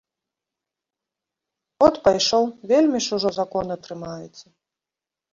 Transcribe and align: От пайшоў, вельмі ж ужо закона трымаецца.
От 1.87 1.99
пайшоў, 2.07 2.43
вельмі 2.71 2.99
ж 3.07 3.11
ужо 3.17 3.29
закона 3.39 3.77
трымаецца. 3.89 4.43